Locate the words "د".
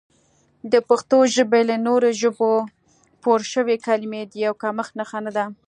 0.71-0.73, 4.31-4.33